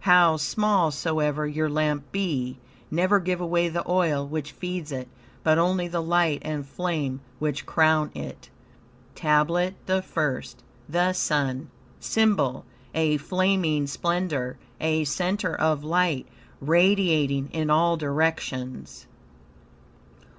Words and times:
"How 0.00 0.36
small 0.36 0.90
soever 0.90 1.46
your 1.48 1.70
lamp 1.70 2.12
be, 2.12 2.58
never 2.90 3.18
give 3.18 3.40
away 3.40 3.70
the 3.70 3.82
oil 3.90 4.26
which 4.26 4.52
feeds 4.52 4.92
it, 4.92 5.08
but 5.42 5.56
only 5.56 5.88
the 5.88 6.02
light 6.02 6.42
and 6.44 6.66
flame, 6.66 7.20
which 7.38 7.64
crown 7.64 8.10
it." 8.14 8.50
TABLET 9.14 9.76
THE 9.86 10.02
FIRST 10.02 10.62
The 10.86 11.14
Sun 11.14 11.70
SYMBOL 11.98 12.66
A 12.94 13.16
flaming 13.16 13.86
splendor, 13.86 14.58
a 14.82 15.04
center 15.04 15.56
of 15.58 15.82
light, 15.82 16.26
radiating 16.60 17.48
in 17.50 17.70
all 17.70 17.96
directions. 17.96 19.06